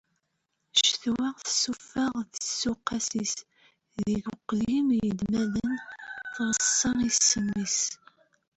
Ccetwa 0.73 1.27
tessuffeɣ-d 1.43 2.29
tisuqas-is. 2.33 3.35
Deg 4.05 4.23
uglim 4.33 4.87
n 4.93 4.97
yemdanen 5.01 5.73
treṣṣa 6.33 6.91
ssem-is. 7.23 7.77